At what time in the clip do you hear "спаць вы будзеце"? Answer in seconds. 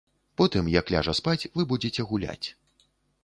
1.19-2.05